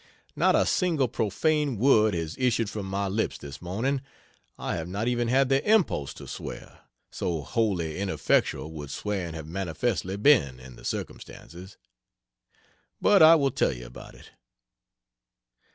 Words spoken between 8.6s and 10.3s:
would swearing have manifestly